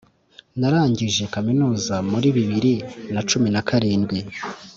[0.59, 2.73] Narangije kaminuza muri bibiri
[3.13, 4.17] na cumi nakarindwi